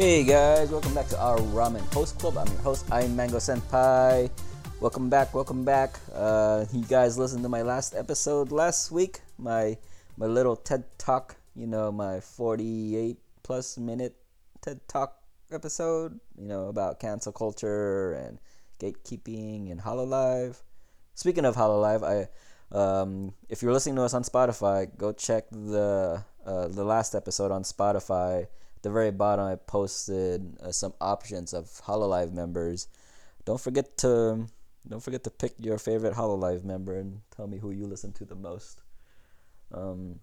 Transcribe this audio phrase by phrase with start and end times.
[0.00, 2.38] Hey guys, welcome back to our Ramen Host Club.
[2.38, 4.30] I'm your host, I'm Mango Senpai.
[4.80, 6.00] Welcome back, welcome back.
[6.14, 9.76] Uh, you guys listened to my last episode last week, my
[10.16, 14.16] my little TED Talk, you know, my 48 plus minute
[14.62, 15.20] TED Talk
[15.52, 18.38] episode, you know, about cancel culture and
[18.80, 20.62] gatekeeping and Hololive.
[21.12, 22.28] Speaking of Hololive, I
[22.74, 27.50] um, if you're listening to us on Spotify, go check the uh, the last episode
[27.50, 28.46] on Spotify.
[28.82, 32.88] The very bottom, I posted uh, some options of Hololive members.
[33.44, 34.46] Don't forget to
[34.88, 38.24] don't forget to pick your favorite Hololive member and tell me who you listen to
[38.24, 38.80] the most.
[39.72, 40.20] Um,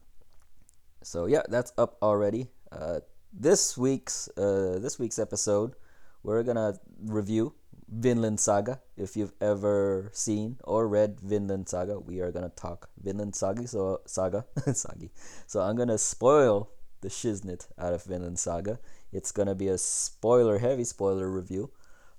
[1.03, 2.47] so yeah, that's up already.
[2.71, 5.75] Uh, this week's uh, this week's episode,
[6.23, 7.53] we're gonna review
[7.87, 8.81] Vinland Saga.
[8.97, 13.67] If you've ever seen or read Vinland Saga, we are gonna talk Vinland Saga.
[13.67, 15.11] So Saga, Sagi.
[15.45, 16.69] So I'm gonna spoil
[17.01, 18.79] the shiznit out of Vinland Saga.
[19.11, 21.71] It's gonna be a spoiler heavy spoiler review.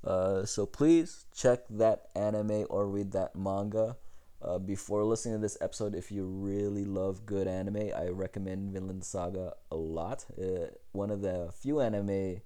[0.04, 3.96] Uh, so please check that anime or read that manga
[4.40, 5.94] uh, before listening to this episode.
[5.94, 10.24] If you really love good anime, I recommend Vinland Saga a lot.
[10.40, 12.40] Uh, one of the few anime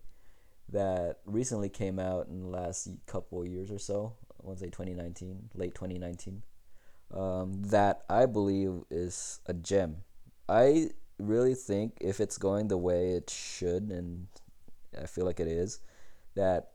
[0.69, 4.15] that recently came out in the last couple years or so.
[4.43, 6.43] I want to say 2019, late 2019.
[7.13, 9.99] Um, that I believe is a gem.
[10.49, 10.91] I
[11.27, 14.27] really think if it's going the way it should, and
[15.01, 15.81] I feel like it is,
[16.35, 16.73] that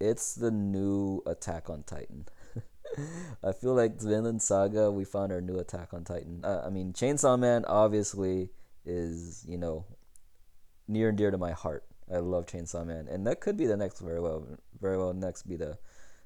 [0.00, 2.26] it's the new Attack on Titan.
[3.44, 6.44] I feel like Vinland Saga, we found our new Attack on Titan.
[6.44, 8.50] Uh, I mean, Chainsaw Man obviously
[8.84, 9.84] is, you know,
[10.88, 11.84] near and dear to my heart.
[12.12, 14.46] I love Chainsaw Man, and that could be the next very well,
[14.80, 15.78] very well next be the,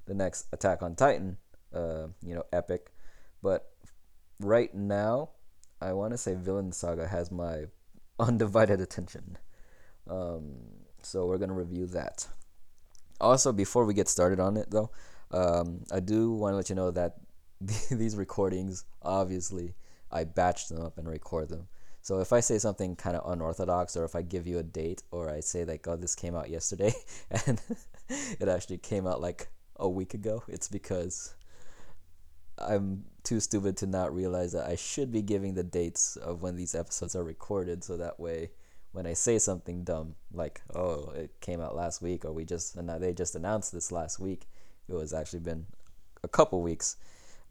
[0.05, 1.37] the next Attack on Titan,
[1.73, 2.91] uh, you know, epic.
[3.41, 3.71] But
[4.39, 5.29] right now,
[5.81, 7.65] I want to say Vinland Saga has my
[8.19, 9.37] undivided attention.
[10.09, 10.53] Um,
[11.01, 12.27] so we're gonna review that.
[13.19, 14.91] Also, before we get started on it, though,
[15.31, 17.17] um, I do want to let you know that
[17.91, 19.75] these recordings, obviously,
[20.11, 21.67] I batch them up and record them.
[22.01, 25.03] So if I say something kind of unorthodox, or if I give you a date,
[25.11, 26.93] or I say like, "Oh, this came out yesterday,"
[27.45, 27.61] and
[28.09, 31.35] it actually came out like a week ago, it's because
[32.57, 36.55] I'm too stupid to not realize that I should be giving the dates of when
[36.55, 38.51] these episodes are recorded, so that way,
[38.91, 42.75] when I say something dumb like, "Oh, it came out last week," or "We just
[42.75, 44.47] and they just announced this last week,"
[44.87, 45.65] it was actually been
[46.23, 46.97] a couple weeks.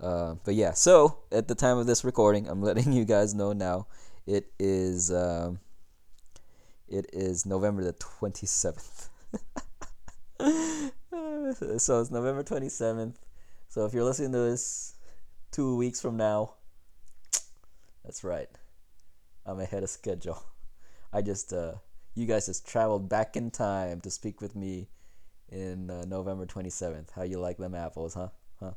[0.00, 3.52] Uh, but yeah, so at the time of this recording, I'm letting you guys know
[3.52, 3.86] now.
[4.26, 5.60] It is um,
[6.88, 9.08] it is November the twenty seventh.
[10.40, 10.92] so
[12.00, 13.18] it's November twenty seventh.
[13.70, 14.94] So if you're listening to this
[15.52, 16.54] two weeks from now,
[18.04, 18.48] that's right.
[19.46, 20.42] I'm ahead of schedule.
[21.12, 21.74] I just uh,
[22.16, 24.88] you guys just traveled back in time to speak with me
[25.50, 27.12] in uh, November 27th.
[27.14, 28.30] How you like them apples, huh?
[28.58, 28.72] Huh?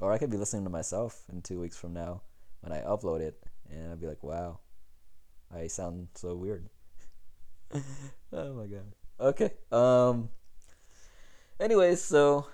[0.00, 2.22] Or I could be listening to myself in two weeks from now
[2.62, 4.58] when I upload it, and I'd be like, wow,
[5.54, 6.68] I sound so weird.
[8.32, 8.92] oh my god.
[9.20, 9.52] Okay.
[9.70, 10.30] Um.
[11.60, 12.48] Anyways, so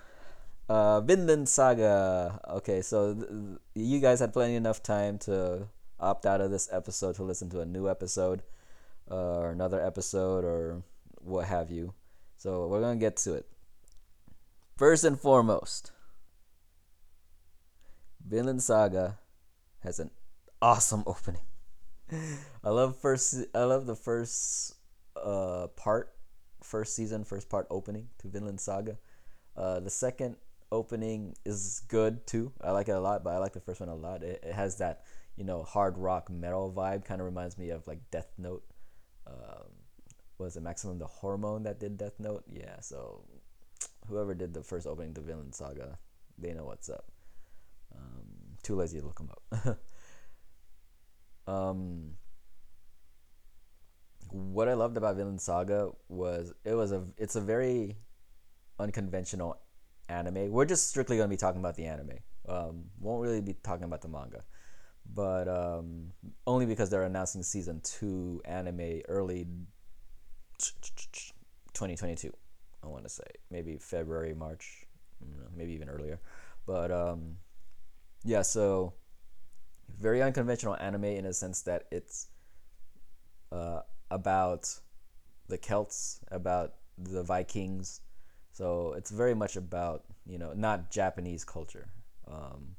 [0.69, 2.39] uh, Vinland Saga.
[2.49, 3.29] Okay, so th-
[3.75, 5.67] you guys had plenty enough time to
[5.99, 8.43] opt out of this episode to listen to a new episode,
[9.09, 10.83] uh, or another episode, or
[11.19, 11.93] what have you.
[12.37, 13.47] So we're gonna get to it.
[14.77, 15.91] First and foremost,
[18.25, 19.19] Vinland Saga
[19.79, 20.11] has an
[20.61, 21.41] awesome opening.
[22.63, 23.35] I love first.
[23.53, 24.75] I love the first
[25.15, 26.13] uh, part,
[26.61, 28.97] first season, first part opening to Vinland Saga.
[29.55, 30.35] Uh, the second
[30.73, 32.51] opening is good too.
[32.59, 34.23] I like it a lot, but I like the first one a lot.
[34.23, 35.03] It, it has that
[35.37, 37.05] you know hard rock metal vibe.
[37.05, 38.63] Kind of reminds me of like Death Note.
[39.27, 39.69] Um,
[40.39, 42.43] was it Maximum the Hormone that did Death Note?
[42.47, 42.79] Yeah.
[42.81, 43.23] So
[44.07, 45.97] whoever did the first opening to Vinland Saga,
[46.37, 47.05] they know what's up.
[47.95, 49.77] Um, too lazy to look them up.
[51.53, 52.15] um,
[54.31, 57.97] what I loved about Vinland Saga was it was a it's a very
[58.79, 59.57] unconventional
[60.09, 60.51] anime.
[60.51, 62.19] We're just strictly gonna be talking about the anime.
[62.47, 64.43] Um, won't really be talking about the manga,
[65.13, 66.11] but um,
[66.45, 69.47] only because they're announcing season two anime early
[70.59, 72.31] 2022.
[72.83, 74.85] I want to say maybe February, March,
[75.55, 76.19] maybe even earlier.
[76.65, 77.37] But um,
[78.23, 78.93] yeah, so
[79.99, 82.27] very unconventional anime in a sense that it's
[83.51, 84.67] uh, about
[85.47, 88.01] the Celts, about the Vikings.
[88.53, 91.89] So it's very much about you know not Japanese culture.
[92.27, 92.75] Um,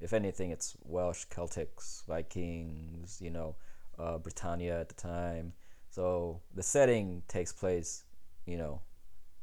[0.00, 3.18] if anything, it's Welsh, Celtics, Vikings.
[3.22, 3.56] You know,
[3.98, 5.54] uh, Britannia at the time.
[5.88, 8.04] So the setting takes place
[8.46, 8.80] you know,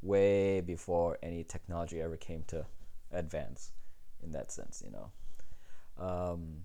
[0.02, 2.66] way before any technology ever came to
[3.12, 3.72] advance
[4.24, 5.12] in that sense, you know.
[5.98, 6.64] Um,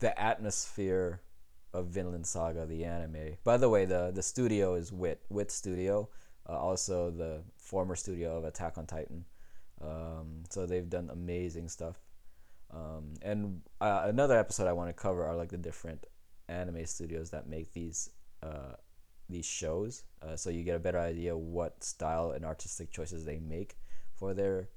[0.00, 1.20] the atmosphere
[1.72, 3.36] of Vinland Saga, the anime.
[3.44, 6.08] By the way, the the studio is Wit Wit Studio,
[6.48, 9.24] uh, also the former studio of Attack on Titan.
[9.80, 11.96] Um, so they've done amazing stuff.
[12.72, 16.06] Um, and uh, another episode I want to cover are like the different
[16.48, 18.10] anime studios that make these
[18.42, 18.74] uh,
[19.28, 23.38] these shows, uh, so you get a better idea what style and artistic choices they
[23.38, 23.76] make
[24.14, 24.68] for their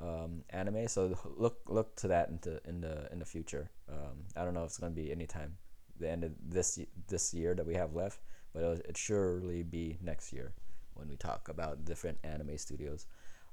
[0.00, 0.88] um, anime.
[0.88, 3.70] So look look to that into in the in the future.
[3.88, 5.56] Um, I don't know if it's gonna be anytime
[5.98, 6.78] the end of this
[7.08, 8.20] this year that we have left,
[8.52, 10.54] but it'll, it surely be next year
[11.00, 13.06] when we talk about different anime studios.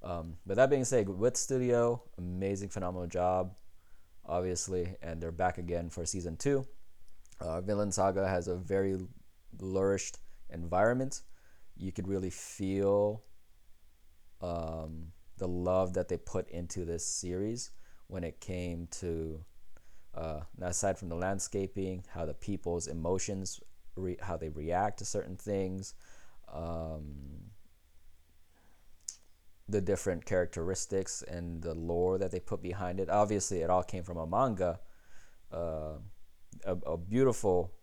[0.03, 3.55] Um, but that being said, Wit Studio, amazing, phenomenal job,
[4.25, 6.67] obviously, and they're back again for season two.
[7.39, 8.97] Uh, Vinland Saga has a very
[9.57, 10.19] flourished
[10.51, 11.21] environment.
[11.77, 13.23] You could really feel
[14.41, 15.07] um,
[15.38, 17.71] the love that they put into this series
[18.07, 19.44] when it came to,
[20.13, 23.59] uh, aside from the landscaping, how the people's emotions,
[23.95, 25.94] re- how they react to certain things,
[26.53, 27.27] um,
[29.69, 33.09] the different characteristics and the lore that they put behind it.
[33.09, 34.79] Obviously, it all came from a manga,
[35.51, 35.97] uh,
[36.65, 37.73] a, a, beautiful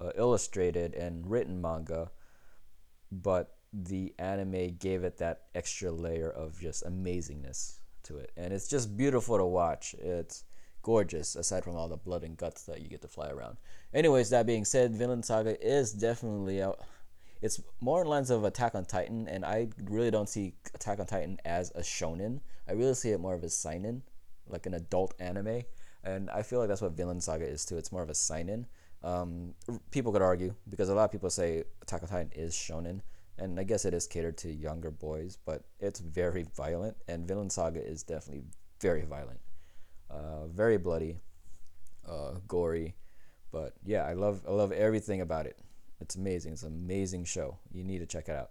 [0.00, 2.10] uh, illustrated and written manga,
[3.10, 8.30] but the anime gave it that extra layer of just amazingness to it.
[8.36, 9.94] And it's just beautiful to watch.
[9.98, 10.44] It's
[10.82, 13.56] gorgeous, aside from all the blood and guts that you get to fly around.
[13.92, 16.80] Anyways, that being said, Vinland Saga is definitely out.
[17.42, 21.06] It's more in lines of Attack on Titan, and I really don't see Attack on
[21.06, 22.40] Titan as a shonen.
[22.68, 24.02] I really see it more of a seinen,
[24.48, 25.62] like an adult anime.
[26.04, 27.76] And I feel like that's what Vinland Saga is too.
[27.76, 28.66] It's more of a seinen.
[29.02, 29.54] Um,
[29.90, 33.00] people could argue because a lot of people say Attack on Titan is shonen,
[33.38, 37.52] and I guess it is catered to younger boys, but it's very violent, and Vinland
[37.52, 38.44] Saga is definitely
[38.80, 39.40] very violent,
[40.10, 41.18] uh, very bloody,
[42.08, 42.94] uh, gory,
[43.52, 45.58] but yeah, I love I love everything about it.
[46.00, 46.52] It's amazing.
[46.52, 47.58] It's an amazing show.
[47.72, 48.50] You need to check it out.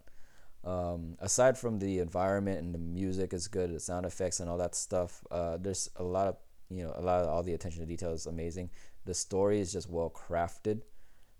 [0.63, 4.57] Um, aside from the environment and the music is good, the sound effects and all
[4.57, 6.37] that stuff, uh, there's a lot of
[6.69, 8.71] you know a lot of all the attention to detail is amazing.
[9.05, 10.81] The story is just well crafted,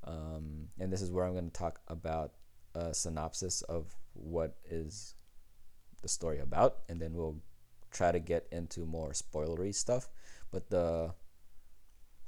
[0.03, 2.33] um, and this is where I'm going to talk about
[2.75, 5.15] a synopsis of what is
[6.03, 7.41] the story about, and then we'll
[7.91, 10.07] try to get into more spoilery stuff.
[10.51, 11.15] But the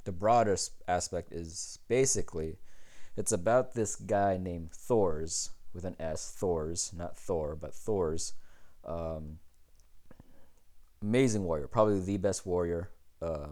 [0.02, 0.56] the broader
[0.88, 2.56] aspect is basically
[3.18, 8.34] it's about this guy named Thors with an S, Thors, not Thor, but Thors.
[8.84, 9.40] Um,
[11.02, 13.48] amazing warrior, probably the best warrior uh,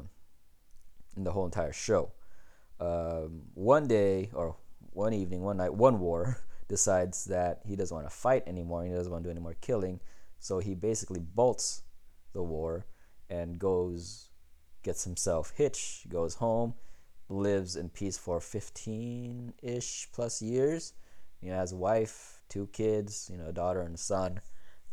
[1.17, 2.13] in the whole entire show.
[2.79, 4.55] Um, one day, or
[4.93, 6.39] one evening, one night, one war,
[6.69, 8.85] decides that he doesn't want to fight anymore.
[8.85, 9.99] He doesn't want to do any more killing.
[10.39, 11.83] So he basically bolts
[12.35, 12.87] the war
[13.29, 14.29] and goes,
[14.85, 16.75] gets himself hitched, goes home,
[17.29, 20.95] lives in peace for 15 ish plus years.
[21.41, 24.41] He has a wife, two kids, you know, a daughter and a son.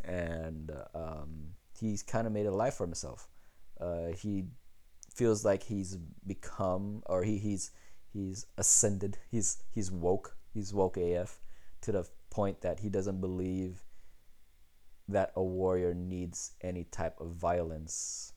[0.04, 3.30] And um, he's kind of made a life for himself.
[3.80, 4.46] Uh, he
[5.14, 7.72] feels like he's become, or he, he's
[8.12, 9.18] he's ascended.
[9.30, 10.36] He's he's woke.
[10.54, 11.40] He's woke AF
[11.82, 13.84] to the point that he doesn't believe
[15.08, 18.34] that a warrior needs any type of violence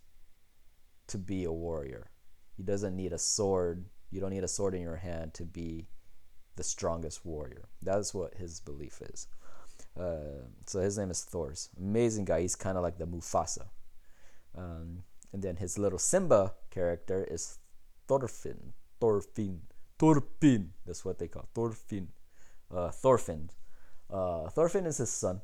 [1.07, 2.11] to be a warrior.
[2.57, 3.87] He doesn't need a sword.
[4.11, 5.89] You don't need a sword in your hand to be
[6.57, 7.69] the strongest warrior.
[7.83, 9.29] That's what his belief is.
[9.99, 11.69] Uh, so his name is Thors.
[11.79, 12.41] Amazing guy.
[12.41, 13.67] He's kind of like the Mufasa.
[14.57, 17.59] Um, and then his little Simba character is
[18.07, 18.73] Thorfinn.
[19.01, 19.63] Thorfinn.
[19.99, 20.73] Thorfinn.
[20.87, 22.09] That's what they call Thorfinn
[22.75, 23.51] uh, Thorfinn.
[24.11, 25.41] Uh, Thorfinn is his son,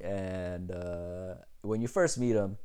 [0.00, 2.58] and uh, when you first meet him,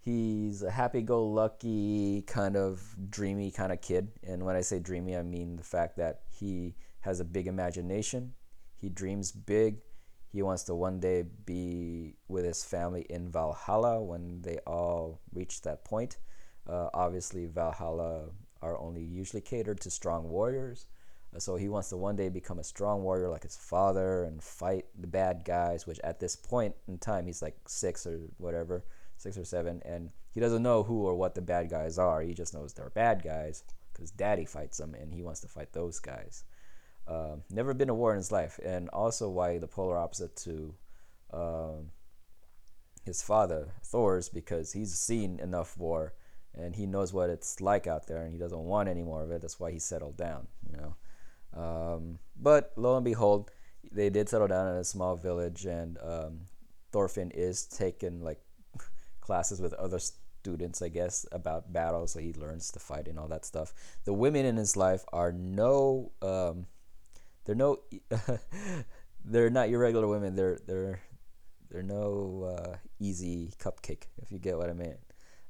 [0.00, 4.08] he's a happy-go-lucky kind of dreamy kind of kid.
[4.26, 8.32] And when I say dreamy, I mean the fact that he has a big imagination.
[8.76, 9.78] He dreams big.
[10.32, 15.62] He wants to one day be with his family in Valhalla when they all reach
[15.62, 16.18] that point.
[16.68, 18.30] Uh, obviously, Valhalla
[18.62, 20.86] are only usually catered to strong warriors.
[21.38, 24.86] So he wants to one day become a strong warrior like his father and fight
[24.98, 28.84] the bad guys, which at this point in time, he's like six or whatever,
[29.20, 32.22] six or seven, and he doesn't know who or what the bad guys are.
[32.22, 35.72] He just knows they're bad guys because daddy fights them and he wants to fight
[35.72, 36.44] those guys.
[37.06, 40.74] Um, never been a war in his life, and also why the polar opposite to
[41.32, 41.90] um,
[43.04, 46.14] his father, Thor's, because he's seen enough war
[46.54, 49.30] and he knows what it's like out there and he doesn't want any more of
[49.30, 49.40] it.
[49.40, 50.96] That's why he settled down, you know.
[51.52, 53.50] Um, but lo and behold,
[53.90, 56.40] they did settle down in a small village, and um,
[56.92, 58.40] Thorfinn is taking like
[59.20, 60.00] classes with other
[60.40, 63.74] students, I guess, about battle, so he learns to fight and all that stuff.
[64.04, 66.66] The women in his life are no, um,
[67.44, 67.80] they're no,
[69.24, 70.34] they're not your regular women.
[70.34, 71.00] They're they're
[71.70, 74.96] they're no uh, easy cupcake, if you get what I mean.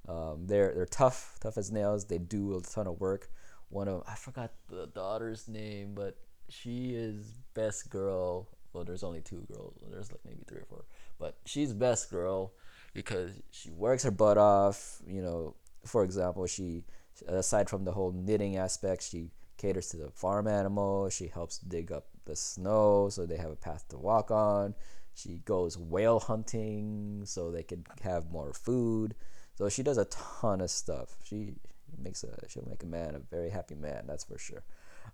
[0.08, 2.04] Um, they're they're tough, tough as nails.
[2.06, 3.30] They do a ton of work.
[3.68, 6.16] One of I forgot the daughter's name, but
[6.48, 8.48] she is best girl.
[8.72, 9.74] Well, there's only two girls.
[9.90, 10.84] There's like maybe three or four,
[11.18, 12.52] but she's best girl
[12.92, 15.00] because she works her butt off.
[15.06, 16.84] You know, for example, she
[17.28, 21.08] aside from the whole knitting aspect, she caters to the farm animal.
[21.10, 24.74] She helps dig up the snow so they have a path to walk on.
[25.14, 29.14] She goes whale hunting so they can have more food.
[29.56, 31.16] So she does a ton of stuff.
[31.24, 31.54] She
[32.02, 34.04] makes a she'll make a man a very happy man.
[34.06, 34.62] That's for sure.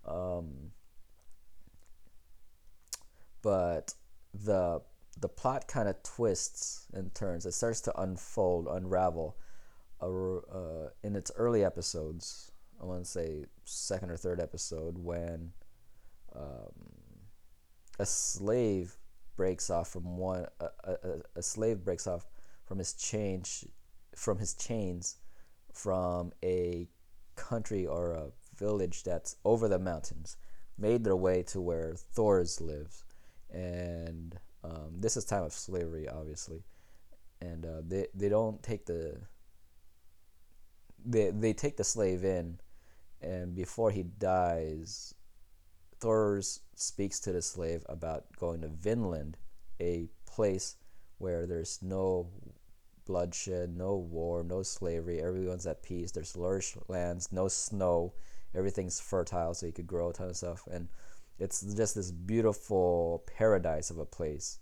[0.05, 0.71] Um,
[3.41, 3.93] but
[4.33, 4.81] the
[5.19, 7.45] the plot kind of twists and turns.
[7.45, 9.37] It starts to unfold, unravel,
[10.01, 12.51] uh, in its early episodes.
[12.81, 15.51] I want to say second or third episode when
[16.35, 16.71] um,
[17.99, 18.97] a slave
[19.35, 20.97] breaks off from one a, a,
[21.35, 22.25] a slave breaks off
[22.65, 23.65] from his change
[24.15, 25.17] from his chains
[25.71, 26.87] from a
[27.35, 30.37] country or a village that's over the mountains
[30.77, 33.03] made their way to where Thors lives
[33.51, 36.63] and um, this is time of slavery, obviously,
[37.41, 39.17] and uh, they they don't take the
[41.05, 42.59] they they take the slave in,
[43.21, 45.13] and before he dies,
[45.99, 46.41] Thor
[46.75, 49.37] speaks to the slave about going to Vinland,
[49.79, 50.75] a place
[51.17, 52.29] where there's no
[53.05, 55.21] bloodshed, no war, no slavery.
[55.21, 56.11] Everyone's at peace.
[56.11, 58.13] There's lush lands, no snow.
[58.53, 60.67] Everything's fertile, so you could grow a ton of stuff.
[60.69, 60.89] And
[61.39, 64.59] it's just this beautiful paradise of a place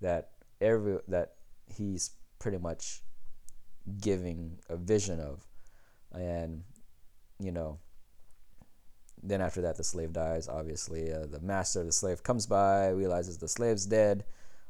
[0.00, 1.34] that every that
[1.66, 3.02] he's pretty much
[4.00, 5.46] giving a vision of.
[6.12, 6.64] And
[7.40, 7.78] you know
[9.22, 12.88] then after that the slave dies obviously uh, the master of the slave comes by
[12.88, 14.24] realizes the slave's dead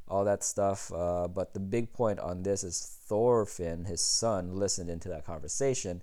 [0.08, 4.90] all that stuff uh, but the big point on this is thorfinn his son listened
[4.90, 6.02] into that conversation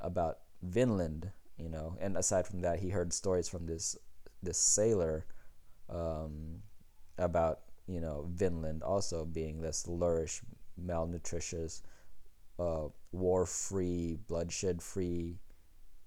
[0.00, 3.96] about vinland you know and aside from that he heard stories from this
[4.42, 5.26] this sailor
[5.88, 6.62] um,
[7.18, 10.40] about you know Vinland also being this lush,
[10.82, 11.82] malnutritious,
[12.58, 15.38] uh, war-free, bloodshed-free,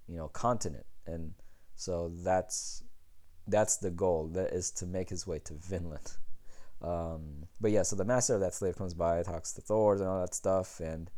[0.07, 1.33] you know, continent, and
[1.75, 2.83] so that's
[3.47, 4.27] that's the goal.
[4.27, 6.11] That is to make his way to Vinland.
[6.81, 10.03] Um, but yeah, so the master of that slave comes by, talks to Thor and
[10.03, 11.09] all that stuff, and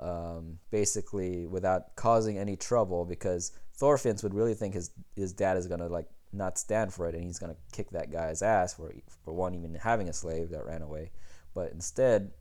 [0.00, 5.68] um, basically without causing any trouble, because Thorfinns would really think his his dad is
[5.68, 8.94] gonna like not stand for it and he's going to kick that guy's ass for
[9.24, 11.10] for one even having a slave that ran away.
[11.54, 12.32] But instead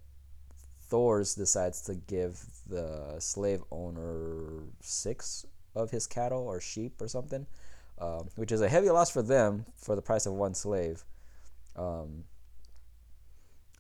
[0.90, 5.46] Thors decides to give the slave owner six
[5.76, 7.48] of his cattle or sheep or something
[8.00, 11.04] um, which is a heavy loss for them for the price of one slave.
[11.76, 12.26] Um,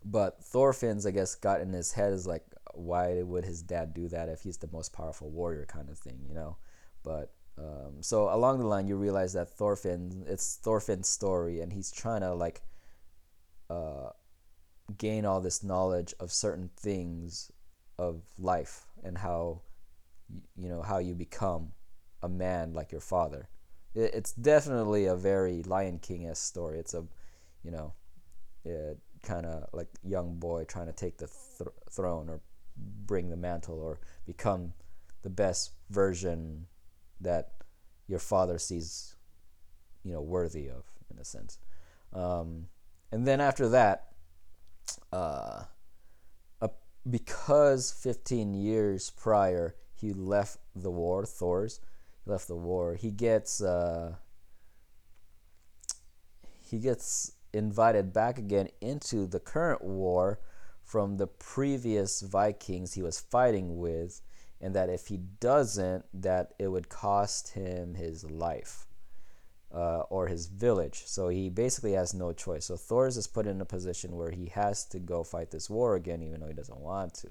[0.05, 2.43] but Thorfinn's I guess got in his head is like
[2.73, 6.19] why would his dad do that if he's the most powerful warrior kind of thing
[6.27, 6.57] you know?
[7.03, 7.31] But
[7.63, 12.21] um, so along the line, you realize that Thorfinn, it's Thorfinn's story, and he's trying
[12.21, 12.61] to like
[13.69, 14.09] uh,
[14.97, 17.51] gain all this knowledge of certain things
[17.97, 19.61] of life and how
[20.57, 21.71] you know how you become
[22.21, 23.49] a man like your father.
[23.95, 26.79] It's definitely a very Lion King esque story.
[26.79, 27.05] It's a
[27.63, 27.93] you know
[29.21, 32.41] kind of like young boy trying to take the th- throne or
[32.77, 34.73] bring the mantle or become
[35.21, 36.65] the best version
[37.23, 37.51] that
[38.07, 39.15] your father sees,
[40.03, 41.57] you know, worthy of, in a sense.
[42.13, 42.67] Um,
[43.11, 44.07] and then after that,
[45.11, 45.63] uh,
[47.09, 51.79] because 15 years prior he left the war, Thor's,
[52.25, 52.95] he left the war.
[52.95, 54.15] He gets uh,
[56.61, 60.39] he gets invited back again into the current war
[60.83, 64.21] from the previous Vikings he was fighting with
[64.63, 68.87] and that if he doesn't, that it would cost him his life
[69.73, 71.03] uh, or his village.
[71.05, 72.65] So he basically has no choice.
[72.65, 75.95] So Thors is put in a position where he has to go fight this war
[75.95, 77.29] again, even though he doesn't want to.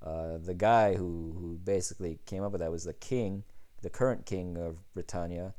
[0.00, 3.42] Uh, the guy who, who basically came up with that was the king,
[3.82, 5.52] the current king of Britannia,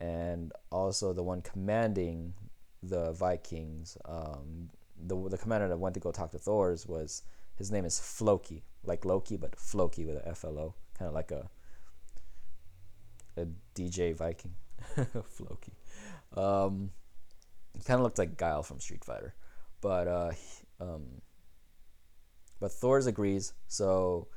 [0.00, 2.34] and also the one commanding
[2.82, 3.96] the Vikings.
[4.04, 4.68] Um,
[5.06, 7.22] the, the commander that went to go talk to Thors was
[7.60, 11.14] his name is Floki like Loki, but Floki with a F L O, kind of
[11.14, 11.48] like a
[13.36, 14.54] a DJ Viking,
[15.28, 15.72] Floki.
[16.36, 16.90] Um,
[17.84, 19.34] kind of looked like Guile from Street Fighter,
[19.80, 20.32] but uh,
[20.80, 21.20] um,
[22.58, 24.28] but Thors agrees, so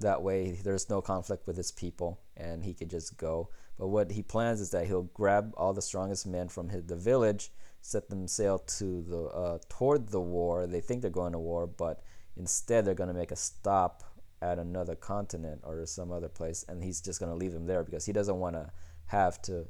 [0.00, 3.50] that way there's no conflict with his people, and he could just go.
[3.78, 6.96] But what he plans is that he'll grab all the strongest men from his, the
[6.96, 7.50] village,
[7.82, 10.66] set them sail to the uh, toward the war.
[10.66, 12.02] They think they're going to war, but
[12.36, 14.02] instead they're going to make a stop
[14.42, 17.82] at another continent or some other place, and he's just going to leave them there
[17.82, 18.70] because he doesn't want to
[19.06, 19.66] have to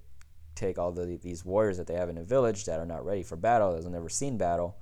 [0.55, 3.23] take all the, these warriors that they have in a village that are not ready
[3.23, 4.77] for battle, that have never seen battle,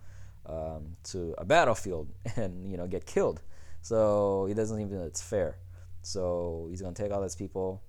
[0.47, 3.43] um, to a battlefield and you know get killed.
[3.83, 5.59] So he doesn't even it's fair.
[6.03, 7.83] So he's gonna take all these people.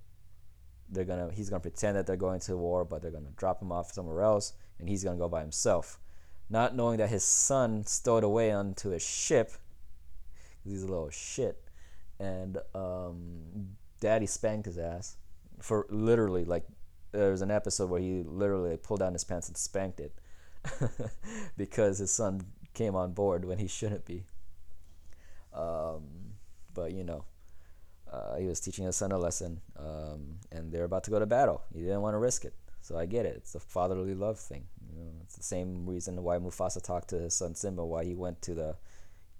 [0.90, 3.72] They're gonna he's gonna pretend that they're going to war, but they're gonna drop him
[3.72, 6.00] off somewhere else, and he's gonna go by himself,
[6.50, 9.52] not knowing that his son stowed away onto a ship.
[10.66, 11.62] He's a little shit,
[12.18, 15.16] and um, Daddy spanked his ass
[15.60, 16.64] for literally like
[17.12, 20.12] there was an episode where he literally pulled down his pants and spanked it
[21.56, 22.42] because his son
[22.74, 24.24] came on board when he shouldn't be.
[25.54, 26.02] Um,
[26.74, 27.24] but you know,
[28.12, 31.26] uh, he was teaching his son a lesson, um, and they're about to go to
[31.26, 31.62] battle.
[31.74, 33.36] He didn't want to risk it, so I get it.
[33.36, 34.64] It's a fatherly love thing.
[34.94, 38.14] You know, it's the same reason why Mufasa talked to his son Simba, why he
[38.14, 38.76] went to the,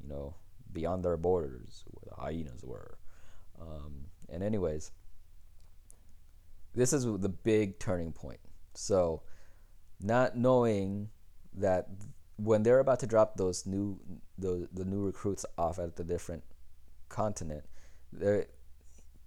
[0.02, 0.34] you know,
[0.76, 2.98] beyond their borders where the hyenas were.
[3.58, 4.92] Um, and anyways,
[6.74, 8.40] this is the big turning point.
[8.74, 9.22] So,
[9.98, 11.08] not knowing
[11.54, 11.88] that
[12.36, 13.98] when they're about to drop those new
[14.36, 16.44] the the new recruits off at the different
[17.08, 17.64] continent,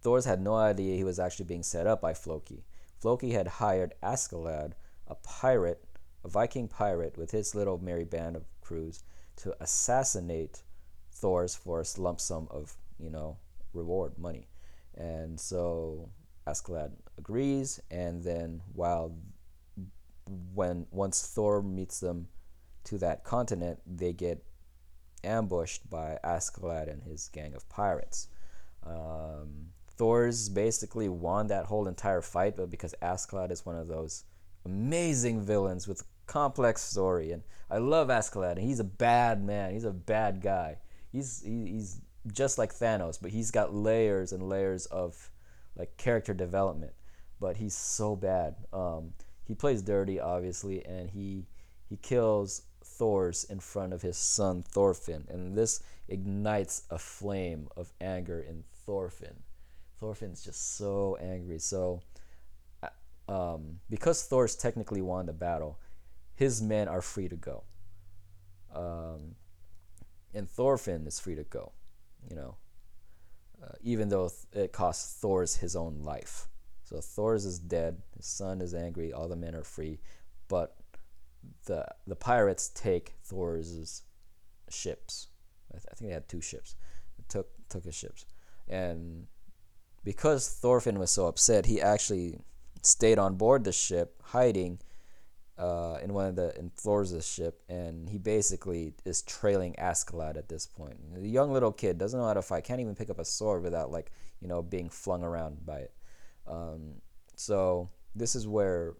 [0.01, 2.63] Thors had no idea he was actually being set up by Floki.
[2.99, 4.73] Floki had hired Askeladd,
[5.07, 5.83] a pirate,
[6.23, 9.03] a Viking pirate, with his little merry band of crews,
[9.37, 10.61] to assassinate
[11.19, 13.37] Thors for a lump sum of you know
[13.73, 14.47] reward money,
[14.95, 16.09] and so
[16.47, 19.15] Askeladd agrees, and then while
[20.53, 22.27] when once Thor meets them
[22.85, 24.43] to that continent, they get
[25.23, 28.27] ambushed by Askeladd and his gang of pirates.
[28.85, 34.23] Um, Thors basically won that whole entire fight, but because Askeladd is one of those
[34.65, 39.73] amazing villains with complex story, and I love Askeladd, and he's a bad man.
[39.73, 40.77] He's a bad guy.
[41.11, 45.31] He's he's just like Thanos, but he's got layers and layers of
[45.75, 46.93] like character development.
[47.39, 48.55] But he's so bad.
[48.73, 49.13] Um,
[49.45, 51.47] he plays dirty, obviously, and he
[51.89, 57.91] he kills Thors in front of his son Thorfinn, and this ignites a flame of
[58.01, 59.35] anger in Thorfinn.
[59.99, 61.59] Thorfinn's just so angry.
[61.59, 62.01] So,
[62.83, 65.79] uh, um, because Thor's technically won the battle,
[66.35, 67.63] his men are free to go.
[68.73, 69.35] Um,
[70.33, 71.71] and Thorfinn is free to go.
[72.29, 72.55] You know,
[73.63, 76.47] uh, even though it costs Thors his own life.
[76.83, 78.01] So Thors is dead.
[78.17, 79.13] His son is angry.
[79.13, 79.99] All the men are free,
[80.47, 80.75] but
[81.65, 84.03] the the pirates take Thor's
[84.69, 85.27] ships.
[85.71, 86.75] I, th- I think they had two ships.
[87.27, 88.25] took took his ships,
[88.67, 89.27] and
[90.03, 92.39] because Thorfinn was so upset, he actually
[92.81, 94.79] stayed on board the ship, hiding
[95.59, 100.47] uh, in one of the in Thor's ship, and he basically is trailing Askeladd at
[100.47, 100.97] this point.
[101.13, 103.61] The young little kid doesn't know how to fight, can't even pick up a sword
[103.61, 105.93] without like you know being flung around by it.
[106.47, 107.01] Um,
[107.35, 108.95] so this is where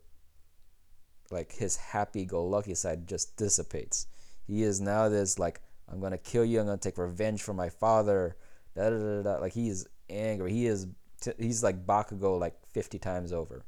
[1.32, 4.08] like his happy-go-lucky side just dissipates.
[4.45, 6.60] He is now this like I'm gonna kill you.
[6.60, 8.36] I'm gonna take revenge for my father.
[8.76, 9.38] Da, da, da, da.
[9.39, 10.52] Like he is angry.
[10.52, 10.88] He is
[11.22, 13.63] t- he's like Bakugo like 50 times over.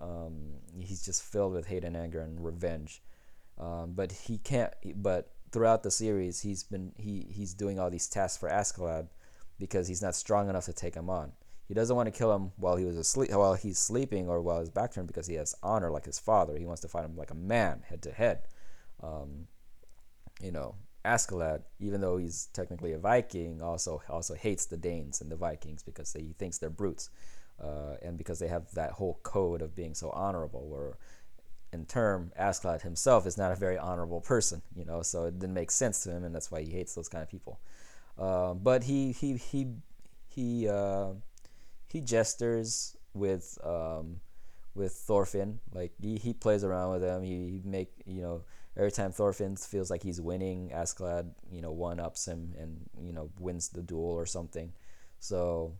[0.00, 3.02] Um, he's just filled with hate and anger and revenge.
[3.58, 4.72] Um, but he can't.
[4.96, 9.08] But throughout the series, he's been he he's doing all these tasks for Askeladd
[9.58, 11.32] because he's not strong enough to take him on.
[11.68, 14.58] He doesn't want to kill him while he was asleep, while he's sleeping, or while
[14.58, 16.56] his back turned because he has honor like his father.
[16.56, 18.48] He wants to fight him like a man, head to head.
[19.02, 19.46] Um,
[20.42, 25.30] you know, Askeladd, even though he's technically a Viking, also also hates the Danes and
[25.30, 27.10] the Vikings because he thinks they're brutes
[27.62, 30.96] uh, and because they have that whole code of being so honorable where
[31.72, 35.54] in term Askeladd himself is not a very honorable person you know so it didn't
[35.54, 37.60] make sense to him and that's why he hates those kind of people.
[38.18, 39.66] Uh, but he he he
[40.28, 41.08] he uh,
[41.88, 44.20] he gestures with um,
[44.74, 45.60] with Thorfinn.
[45.72, 47.22] Like he, he plays around with him.
[47.22, 48.42] He, he make you know
[48.76, 53.12] every time Thorfinn feels like he's winning Askeladd you know one ups him and you
[53.12, 54.72] know wins the duel or something.
[55.18, 55.74] So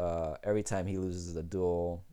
[0.00, 2.04] uh, every time he loses a duel,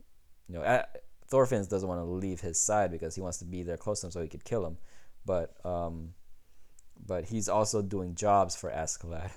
[0.48, 0.84] you know,
[1.28, 4.08] Thorfinn doesn't want to leave his side because he wants to be there close to
[4.08, 4.78] him so he could kill him.
[5.26, 6.14] But um,
[7.06, 9.32] but he's also doing jobs for Askeladd,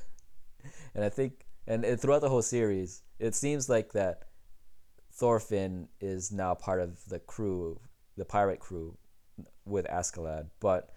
[0.94, 4.24] and I think and, and throughout the whole series, it seems like that
[5.12, 7.80] Thorfinn is now part of the crew,
[8.16, 8.96] the pirate crew,
[9.64, 10.90] with Askeladd, but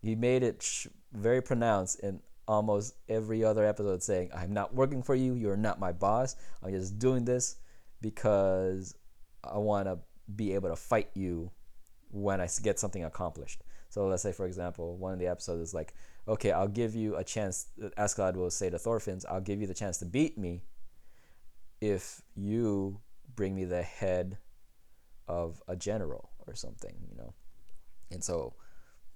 [0.00, 5.02] he made it sh- very pronounced in almost every other episode saying, I'm not working
[5.02, 5.34] for you.
[5.34, 6.34] You're not my boss.
[6.62, 7.56] I'm just doing this
[8.00, 8.96] because
[9.44, 9.98] I want to
[10.34, 11.50] be able to fight you
[12.10, 13.62] when I get something accomplished.
[13.90, 15.94] So let's say, for example, one of the episodes is like,
[16.26, 17.66] okay, I'll give you a chance.
[17.98, 20.62] Askeladd will say to Thorfinns, I'll give you the chance to beat me
[21.80, 23.00] if you
[23.36, 24.38] bring me the head
[25.26, 27.34] of a general or something, you know.
[28.10, 28.54] And so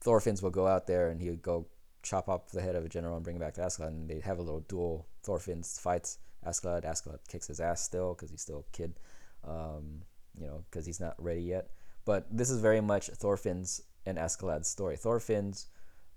[0.04, 1.66] Thorfinns will go out there and he'll go
[2.02, 4.20] chop off the head of a general and bring it back to Askeladd, and they
[4.20, 5.06] have a little duel.
[5.24, 6.84] Thorfinns fights Askeladd.
[6.84, 8.98] Askeladd kicks his ass still because he's still a kid,
[9.46, 10.02] um,
[10.38, 11.70] you know, because he's not ready yet.
[12.04, 14.96] But this is very much Thorfinns and Askeladd's story.
[14.96, 15.66] Thorfinns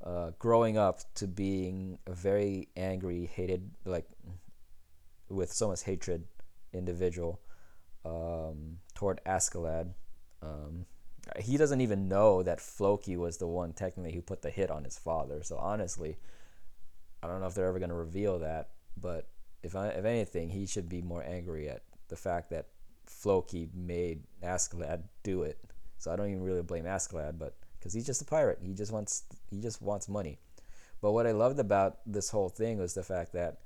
[0.03, 4.07] uh, growing up to being a very angry, hated, like
[5.29, 6.23] with so much hatred
[6.73, 7.39] individual
[8.03, 9.93] um, toward Askeladd.
[10.41, 10.85] Um,
[11.39, 14.83] he doesn't even know that Floki was the one technically who put the hit on
[14.83, 15.41] his father.
[15.43, 16.17] So honestly,
[17.23, 18.69] I don't know if they're ever going to reveal that.
[18.99, 19.27] But
[19.63, 22.67] if I, if anything, he should be more angry at the fact that
[23.05, 25.59] Floki made Askeladd do it.
[25.97, 28.91] So I don't even really blame Askeladd, but because he's just a pirate, he just
[28.91, 30.39] wants he just wants money.
[31.01, 33.59] But what I loved about this whole thing was the fact that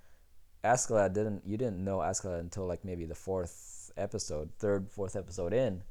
[0.64, 5.54] Askeladd didn't you didn't know Askeladd until like maybe the fourth episode, third, fourth episode
[5.54, 5.84] in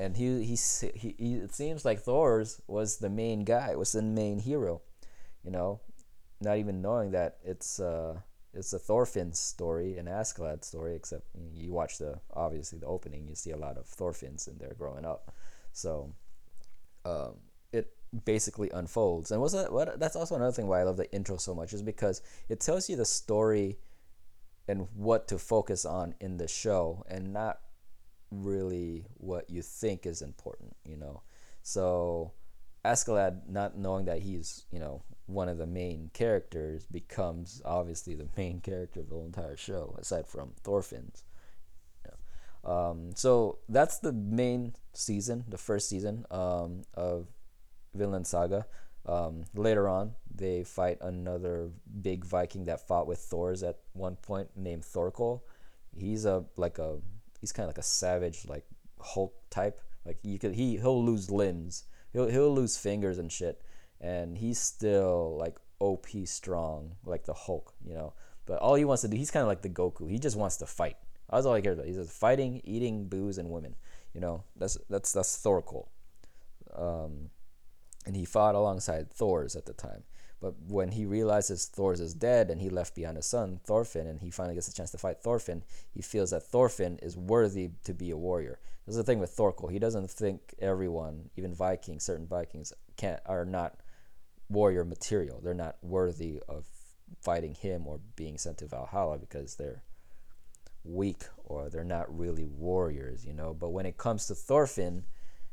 [0.00, 0.56] and he, he
[0.94, 4.80] he, he it seems like Thors was the main guy, was the main hero,
[5.44, 5.80] you know,
[6.40, 8.18] not even knowing that it's uh
[8.54, 10.96] it's a Thorfinn story, an Askeladd story.
[10.96, 14.74] Except you watch the obviously the opening, you see a lot of Thorfinns in there
[14.76, 15.34] growing up,
[15.72, 16.14] so
[17.04, 17.34] um,
[17.70, 17.92] it
[18.24, 19.30] basically unfolds.
[19.30, 20.00] And was that what?
[20.00, 22.88] That's also another thing why I love the intro so much is because it tells
[22.88, 23.78] you the story
[24.66, 27.60] and what to focus on in the show, and not
[28.30, 31.22] really what you think is important, you know.
[31.62, 32.32] So
[32.84, 38.28] Askeladd, not knowing that he's, you know, one of the main characters, becomes obviously the
[38.36, 41.22] main character of the whole entire show, aside from Thorfinns.
[42.64, 47.28] Um, so that's the main season, the first season um, of
[47.94, 48.66] Vinland Saga.
[49.06, 51.70] Um, later on, they fight another
[52.02, 55.42] big Viking that fought with Thors at one point, named Thorkel.
[55.96, 56.98] He's a like a
[57.40, 58.64] he's kind of like a savage like
[59.00, 59.80] Hulk type.
[60.04, 63.62] Like you could he he'll lose limbs, he'll he'll lose fingers and shit,
[64.00, 68.12] and he's still like OP strong like the Hulk, you know.
[68.46, 70.10] But all he wants to do, he's kind of like the Goku.
[70.10, 70.96] He just wants to fight.
[71.30, 71.86] That's all he cares about.
[71.86, 73.76] He's just fighting, eating booze, and women.
[74.14, 75.90] You know, that's that's that's Thorkel.
[76.74, 77.30] Um,
[78.06, 80.02] and he fought alongside Thors at the time.
[80.40, 84.20] But when he realizes Thors is dead and he left behind a son, Thorfinn, and
[84.20, 87.92] he finally gets a chance to fight Thorfinn, he feels that Thorfinn is worthy to
[87.92, 88.58] be a warrior.
[88.86, 89.68] This is the thing with Thorkel.
[89.68, 93.76] He doesn't think everyone, even Vikings, certain Vikings, can't are not
[94.48, 95.40] warrior material.
[95.42, 96.64] They're not worthy of
[97.20, 99.82] fighting him or being sent to Valhalla because they're
[100.84, 103.52] weak or they're not really warriors, you know.
[103.52, 105.04] But when it comes to Thorfinn,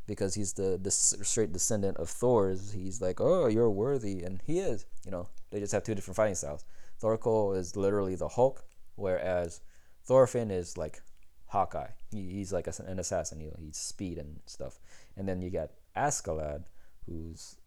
[0.07, 2.71] because he's the, the straight descendant of Thor's.
[2.71, 4.85] He's like, oh, you're worthy, and he is.
[5.05, 6.65] You know, they just have two different fighting styles.
[6.99, 8.63] Thorkel is literally the Hulk,
[8.95, 9.61] whereas
[10.05, 11.01] Thorfinn is like
[11.47, 11.91] Hawkeye.
[12.11, 13.39] He, he's like an assassin.
[13.39, 14.79] He, he's speed and stuff.
[15.15, 16.63] And then you got Askeladd,
[17.05, 17.57] who's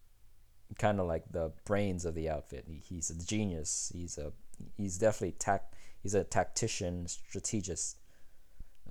[0.77, 2.65] kind of like the brains of the outfit.
[2.67, 3.91] He, he's a genius.
[3.93, 4.33] He's a
[4.75, 5.75] he's definitely tact.
[6.01, 7.97] He's a tactician, strategist.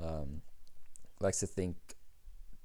[0.01, 0.43] Um,
[1.21, 1.77] likes to think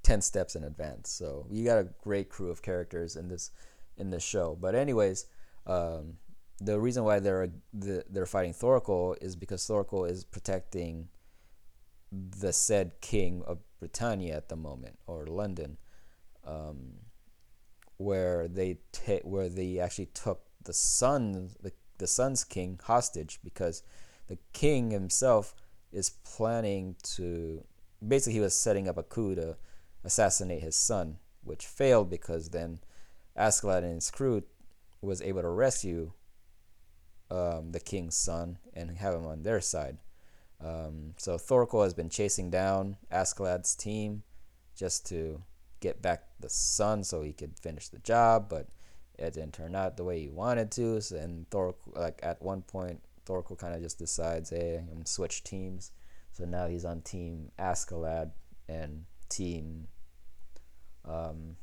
[0.06, 1.10] 10 steps in advance.
[1.10, 3.50] So you got a great crew of characters in this
[3.96, 4.56] in this show.
[4.60, 5.26] But anyways,
[5.66, 6.18] um,
[6.60, 11.08] the reason why they're they're fighting Thorkel is because Thorkel is protecting
[12.12, 15.76] the said king of Britannia at the moment or London,
[16.46, 17.00] um,
[17.96, 23.82] where they ta- where they actually took the son the the son's king hostage because
[24.28, 25.56] the king himself
[25.90, 27.64] is planning to
[28.06, 29.56] basically he was setting up a coup to
[30.06, 32.78] assassinate his son, which failed because then
[33.36, 34.42] Askeladd and his crew
[35.02, 36.12] was able to rescue
[37.30, 39.98] um, the king's son and have him on their side.
[40.64, 44.22] Um, so Thorkel has been chasing down Askeladd's team
[44.74, 45.42] just to
[45.80, 48.68] get back the son so he could finish the job, but
[49.18, 51.00] it didn't turn out the way he wanted to.
[51.00, 55.42] So, and Thorkel, like at one point, Thorkel kind of just decides, hey, I'm switch
[55.42, 55.90] teams.
[56.32, 58.30] So now he's on team Askeladd
[58.68, 59.88] and team
[61.06, 61.56] um,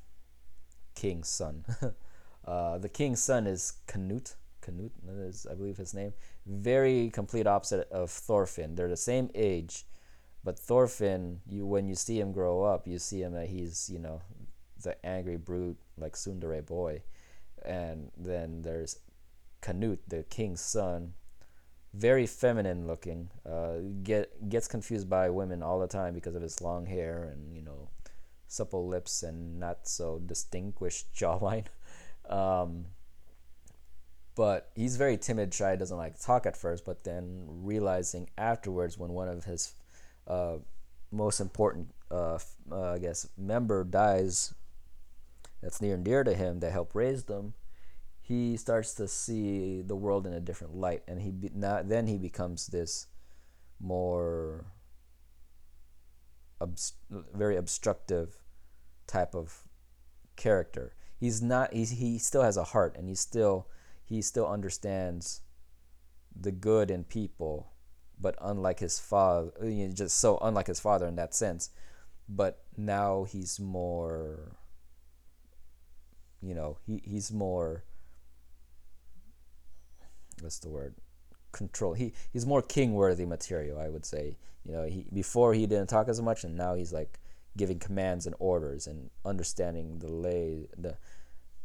[0.96, 1.66] king's son.
[2.46, 4.36] uh, the king's son is Canute.
[4.62, 6.14] Canute is, I believe, his name.
[6.46, 8.76] Very complete opposite of Thorfinn.
[8.76, 9.86] They're the same age,
[10.44, 14.00] but Thorfinn, you when you see him grow up, you see him that he's you
[14.00, 14.22] know
[14.82, 17.02] the angry brute like Tsundere boy,
[17.66, 19.00] and then there's
[19.62, 21.14] Canute, the king's son,
[21.94, 23.30] very feminine looking.
[23.46, 27.56] Uh, get gets confused by women all the time because of his long hair and
[27.56, 27.90] you know,
[28.54, 31.66] supple lips and not so distinguished jawline.
[32.30, 32.86] Um,
[34.36, 38.98] but he's very timid, shy, doesn't like to talk at first, but then realizing afterwards
[38.98, 39.74] when one of his
[40.28, 40.56] uh,
[41.12, 42.40] most important, uh,
[42.72, 44.54] uh, I guess, member dies
[45.62, 47.54] that's near and dear to him that helped raise them,
[48.22, 52.08] he starts to see the world in a different light, and he be, not, then
[52.08, 53.08] he becomes this
[53.80, 54.66] more
[56.62, 58.43] obst- very obstructive
[59.08, 59.64] type of
[60.36, 60.94] character.
[61.18, 61.74] He's not.
[61.74, 63.68] He's, he still has a heart, and he still
[64.04, 65.42] he still understands
[66.36, 67.72] the good in people,
[68.20, 71.70] but unlike his father, you know, just so unlike his father in that sense.
[72.28, 74.58] But now he's more.
[76.42, 77.86] You know, he, he's more
[80.42, 80.96] what's the word
[81.52, 84.36] control he he's more king worthy material i would say
[84.66, 87.20] you know he before he didn't talk as much and now he's like
[87.56, 90.98] giving commands and orders and understanding the lay the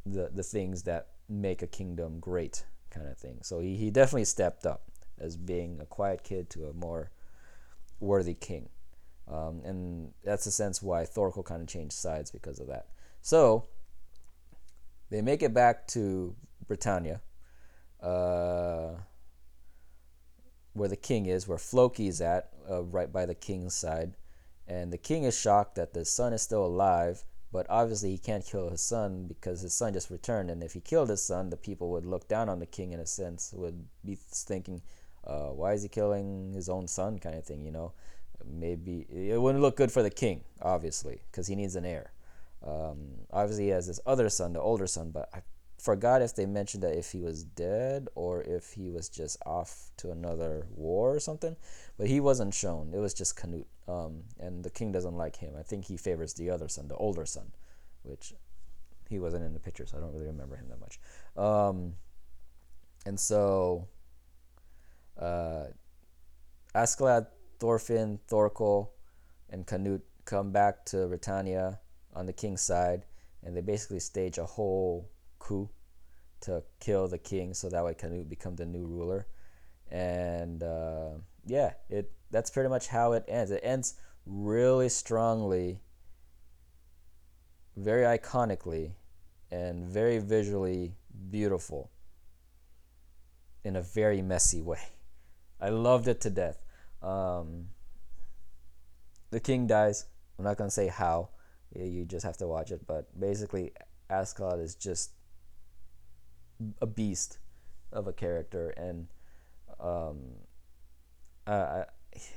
[0.05, 3.39] the the things that make a kingdom great kind of thing.
[3.43, 4.83] So he, he definitely stepped up
[5.19, 7.11] as being a quiet kid to a more
[8.01, 8.69] worthy king.
[9.31, 12.87] Um, and that's the sense why Thorkel kind of changed sides because of that.
[13.21, 13.67] So
[15.11, 16.35] they make it back to
[16.67, 17.21] Britannia
[18.03, 18.93] uh,
[20.73, 24.15] where the king is, where Floki's at, uh, right by the king's side.
[24.69, 28.45] And the king is shocked that the son is still alive, but obviously he can't
[28.45, 30.51] kill his son because his son just returned.
[30.51, 33.01] And if he killed his son, the people would look down on the king in
[33.01, 34.83] a sense, would be thinking,
[35.27, 37.93] uh, why is he killing his own son, kind of thing, you know?
[38.45, 42.13] Maybe it wouldn't look good for the king, obviously, because he needs an heir.
[42.63, 42.99] Um,
[43.33, 45.41] obviously, he has this other son, the older son, but I
[45.79, 49.91] forgot if they mentioned that if he was dead or if he was just off
[49.97, 51.57] to another war or something.
[51.97, 52.93] But he wasn't shown.
[52.93, 53.67] It was just Canute.
[53.87, 55.55] Um, and the king doesn't like him.
[55.59, 57.53] I think he favors the other son, the older son,
[58.03, 58.35] which
[59.09, 60.99] he wasn't in the picture, so I don't really remember him that much.
[61.37, 61.95] Um,
[63.07, 63.89] and so
[65.19, 65.65] uh,
[66.75, 68.93] Askeladd, Thorfinn, Thorkel,
[69.51, 71.81] and Canute come back to Britannia
[72.15, 73.05] on the king's side,
[73.43, 75.09] and they basically stage a whole
[75.49, 75.69] coup
[76.41, 79.27] to kill the king so that way Canute become the new ruler.
[79.91, 81.11] And uh,
[81.47, 83.51] yeah, it that's pretty much how it ends.
[83.51, 83.95] It ends
[84.27, 85.81] really strongly,
[87.77, 88.93] very iconically,
[89.51, 90.95] and very visually
[91.31, 91.91] beautiful
[93.65, 94.83] in a very messy way.
[95.61, 96.63] I loved it to death.
[97.03, 97.69] Um,
[99.31, 100.05] the king dies.
[100.39, 101.31] I'm not gonna say how.
[101.75, 102.87] You just have to watch it.
[102.87, 103.73] But basically,
[104.11, 105.13] Askeladd is just
[106.81, 107.39] a beast
[107.93, 109.09] of a character, and
[109.81, 110.19] um,
[111.47, 111.85] I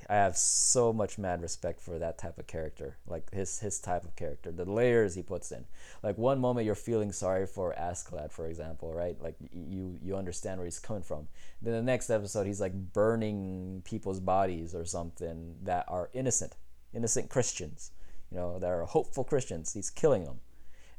[0.10, 4.04] I have so much mad respect for that type of character, like his his type
[4.04, 5.66] of character, the layers he puts in.
[6.04, 9.20] Like one moment you're feeling sorry for Askeladd, for example, right?
[9.22, 11.28] Like you you understand where he's coming from.
[11.62, 16.56] Then the next episode he's like burning people's bodies or something that are innocent,
[16.94, 17.92] innocent Christians,
[18.30, 19.74] you know, that are hopeful Christians.
[19.74, 20.40] He's killing them,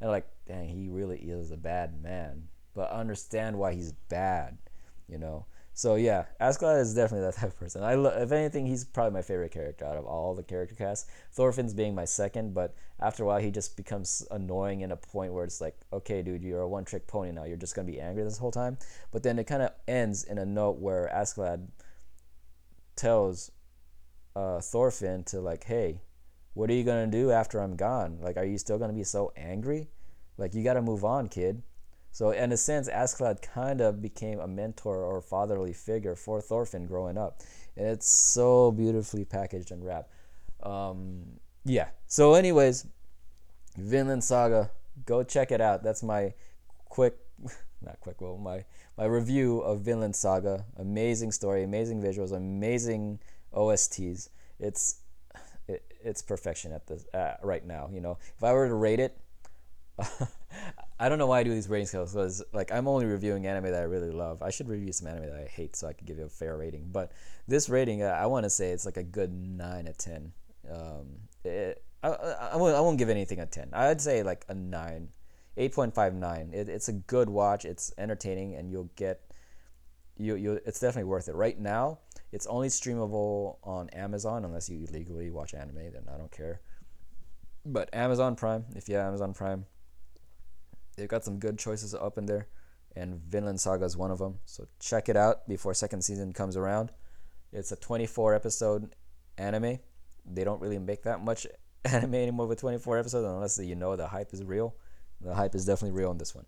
[0.00, 4.58] and like, dang, he really is a bad man but understand why he's bad,
[5.08, 5.46] you know.
[5.74, 7.82] So yeah, Askeladd is definitely that type of person.
[7.82, 11.11] I lo- if anything, he's probably my favorite character out of all the character casts.
[11.32, 15.32] Thorfinn's being my second, but after a while, he just becomes annoying in a point
[15.32, 17.44] where it's like, okay, dude, you're a one-trick pony now.
[17.44, 18.76] You're just gonna be angry this whole time.
[19.11, 21.66] But then it kind of ends in a note where Askeladd
[22.94, 23.50] tells
[24.37, 26.00] uh, Thorfinn to like, hey,
[26.54, 28.18] what are you gonna do after I'm gone?
[28.20, 29.88] Like, are you still gonna be so angry?
[30.37, 31.62] Like, you gotta move on, kid.
[32.12, 36.87] So in a sense, Askeladd kind of became a mentor or fatherly figure for Thorfinn
[36.87, 37.40] growing up,
[37.75, 40.12] and it's so beautifully packaged and wrapped.
[40.62, 41.22] Um,
[41.64, 41.88] yeah.
[42.07, 42.87] So, anyways,
[43.79, 44.70] Vinland Saga,
[45.07, 45.83] go check it out.
[45.83, 46.35] That's my
[46.85, 47.16] quick,
[47.83, 48.66] not quick, well, my
[48.98, 50.66] my review of Vinland Saga.
[50.77, 53.20] Amazing story, amazing visuals, amazing
[53.55, 54.29] OSTs.
[54.61, 54.96] It's
[55.66, 57.88] it, it's perfection at the uh, right now.
[57.90, 59.18] You know, if I were to rate it.
[61.02, 63.72] I don't know why I do these rating scales because like I'm only reviewing anime
[63.72, 64.40] that I really love.
[64.40, 66.56] I should review some anime that I hate so I can give you a fair
[66.56, 66.90] rating.
[66.92, 67.10] But
[67.48, 70.32] this rating, uh, I want to say it's like a good nine out of ten.
[70.70, 71.06] Um,
[71.42, 73.70] it, I, I, I, won't, I won't give anything a ten.
[73.72, 75.08] I'd say like a nine,
[75.56, 76.50] eight point five nine.
[76.52, 77.64] It, it's a good watch.
[77.64, 79.22] It's entertaining, and you'll get
[80.16, 80.60] you you.
[80.64, 81.34] It's definitely worth it.
[81.34, 81.98] Right now,
[82.30, 85.82] it's only streamable on Amazon unless you illegally watch anime.
[85.92, 86.60] Then I don't care.
[87.66, 89.66] But Amazon Prime, if you have Amazon Prime
[90.96, 92.48] they've got some good choices up in there,
[92.96, 94.38] and Vinland Saga is one of them.
[94.44, 96.90] So check it out before second season comes around.
[97.52, 98.94] It's a 24 episode
[99.38, 99.78] anime.
[100.24, 101.46] They don't really make that much
[101.85, 104.74] anime anymore with 24 episodes unless you know the hype is real.
[105.20, 106.46] The hype is definitely real on this one.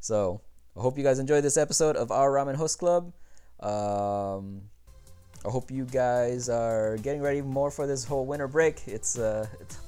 [0.00, 0.40] So
[0.76, 3.12] I hope you guys enjoyed this episode of our Ramen Host Club.
[3.60, 4.62] Um,
[5.44, 8.82] I hope you guys are getting ready more for this whole winter break.
[8.86, 9.78] It's uh, it's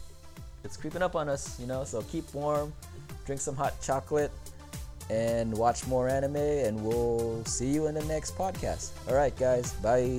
[0.65, 1.85] it's creeping up on us, you know.
[1.85, 2.73] So keep warm,
[3.31, 4.33] drink some hot chocolate,
[5.09, 6.35] and watch more anime.
[6.35, 8.91] And we'll see you in the next podcast.
[9.09, 9.73] All right, guys.
[9.75, 10.19] Bye.